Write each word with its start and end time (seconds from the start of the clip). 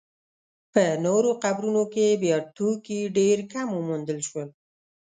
په 0.73 0.83
نورو 1.05 1.31
قبرونو 1.43 1.83
کې 1.93 2.19
بیا 2.21 2.37
توکي 2.57 3.01
ډېر 3.17 3.37
کم 3.51 3.67
وموندل 3.73 4.19
شول. 4.27 4.49